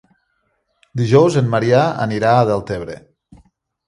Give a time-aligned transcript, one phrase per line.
[1.01, 2.97] Dijous en Maria anirà a Deltebre.